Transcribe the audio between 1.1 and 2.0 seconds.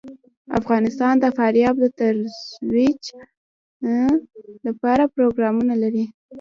د فاریاب د